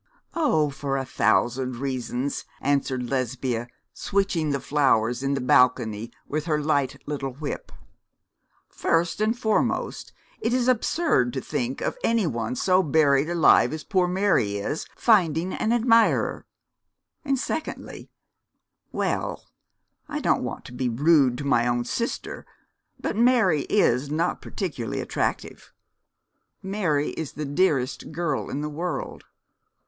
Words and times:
'Oh, 0.33 0.71
for 0.71 0.97
a 0.97 1.05
thousand 1.05 1.75
reasons,' 1.75 2.43
answered 2.59 3.07
Lesbia, 3.11 3.67
switching 3.93 4.49
the 4.49 4.59
flowers 4.59 5.21
in 5.21 5.35
the 5.35 5.39
balcony 5.39 6.11
with 6.27 6.45
her 6.45 6.59
light 6.59 6.99
little 7.05 7.33
whip. 7.33 7.71
'First 8.67 9.21
and 9.21 9.37
foremost 9.37 10.11
it 10.39 10.53
is 10.55 10.67
absurd 10.67 11.33
to 11.33 11.39
think 11.39 11.81
of 11.81 11.99
any 12.03 12.25
one 12.25 12.55
so 12.55 12.81
buried 12.81 13.29
alive 13.29 13.71
as 13.73 13.83
poor 13.83 14.07
Mary 14.07 14.57
is 14.57 14.87
finding 14.97 15.53
an 15.53 15.71
admirer; 15.71 16.47
and 17.23 17.37
secondly 17.37 18.09
well 18.91 19.51
I 20.09 20.19
don't 20.19 20.41
want 20.43 20.65
to 20.65 20.73
be 20.73 20.89
rude 20.89 21.37
to 21.37 21.43
my 21.43 21.67
own 21.67 21.85
sister 21.85 22.47
but 22.99 23.15
Mary 23.15 23.67
is 23.69 24.09
not 24.09 24.41
particularly 24.41 24.99
attractive.' 24.99 25.71
'Mary 26.63 27.09
is 27.09 27.33
the 27.33 27.45
dearest 27.45 28.11
girl 28.11 28.49
in 28.49 28.61
the 28.61 28.67
world.' 28.69 29.25